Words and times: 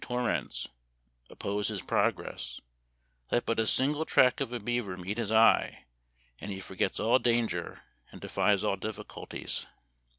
torrents 0.01 0.67
oppose 1.29 1.67
his 1.67 1.83
progress, 1.83 2.59
let 3.29 3.45
but 3.45 3.59
a 3.59 3.67
single 3.67 4.03
track 4.03 4.41
of 4.41 4.51
a 4.51 4.59
beaver 4.59 4.97
meet 4.97 5.19
his 5.19 5.29
eye 5.31 5.85
and 6.39 6.49
he 6.49 6.59
forgets 6.59 6.99
all 6.99 7.19
danger 7.19 7.83
and 8.11 8.19
defies 8.19 8.63
all 8.63 8.75
difficulties. 8.75 9.67